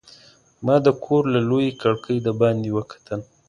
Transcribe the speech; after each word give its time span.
ما 0.65 0.75
د 0.85 0.87
کور 1.03 1.23
له 1.33 1.39
لویې 1.49 1.71
کړکۍ 1.81 2.17
د 2.23 2.29
باندې 2.39 2.69
وکتل. 2.77 3.19